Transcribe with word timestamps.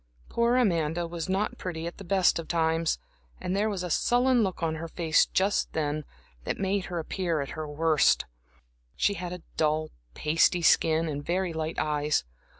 Poor 0.29 0.55
Amanda 0.57 1.05
was 1.05 1.29
not 1.29 1.59
pretty 1.59 1.85
at 1.85 1.99
the 1.99 2.03
best 2.03 2.39
of 2.39 2.47
times, 2.47 2.97
and 3.39 3.55
there 3.55 3.69
was 3.69 3.83
a 3.83 3.89
sullen 3.91 4.41
look 4.41 4.63
on 4.63 4.73
her 4.73 4.87
face 4.87 5.27
just 5.27 5.71
then 5.73 6.05
that 6.43 6.57
made 6.57 6.85
her 6.85 6.97
appear 6.97 7.39
at 7.39 7.49
her 7.49 7.67
worst. 7.67 8.25
She 8.95 9.13
had 9.13 9.31
a 9.31 9.43
dull, 9.57 9.91
pasty 10.15 10.63
skin 10.63 11.07
and 11.07 11.23
very 11.23 11.53
light 11.53 11.77
eyes. 11.77 12.23